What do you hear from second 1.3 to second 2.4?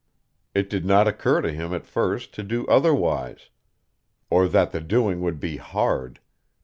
to him at first